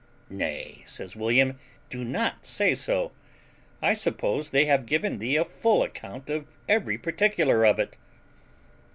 "Nay," 0.31 0.81
says 0.87 1.15
William, 1.15 1.59
"do 1.91 2.03
not 2.03 2.43
say 2.43 2.73
so; 2.73 3.11
I 3.83 3.93
suppose 3.93 4.49
they 4.49 4.65
have 4.65 4.87
given 4.87 5.19
thee 5.19 5.35
a 5.35 5.45
full 5.45 5.83
account 5.83 6.27
of 6.27 6.47
every 6.67 6.97
particular 6.97 7.63
of 7.63 7.77
it." 7.77 7.97